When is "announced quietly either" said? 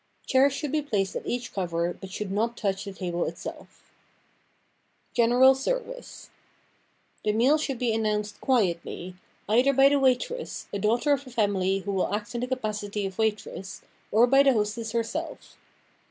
7.93-9.73